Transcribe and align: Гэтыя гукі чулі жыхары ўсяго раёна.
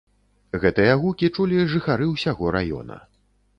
Гэтыя 0.63 0.93
гукі 1.03 1.29
чулі 1.37 1.61
жыхары 1.75 2.09
ўсяго 2.15 2.57
раёна. 2.59 3.01